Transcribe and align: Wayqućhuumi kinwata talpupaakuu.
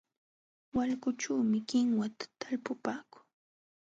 Wayqućhuumi 0.75 1.59
kinwata 1.69 2.25
talpupaakuu. 2.39 3.23